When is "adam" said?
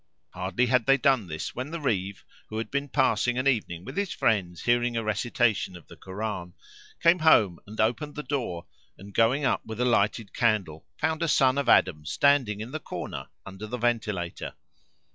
11.69-12.03